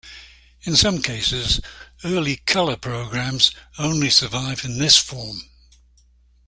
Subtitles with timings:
[0.63, 1.61] In some cases,
[2.03, 5.43] early colour programmes only survive in this form.